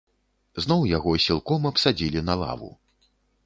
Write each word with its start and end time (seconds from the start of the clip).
Зноў 0.65 0.81
яго 0.97 1.11
сілком 1.27 1.69
абсадзілі 1.73 2.27
на 2.31 2.41
лаву. 2.45 2.75